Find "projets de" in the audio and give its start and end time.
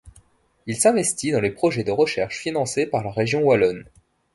1.51-1.91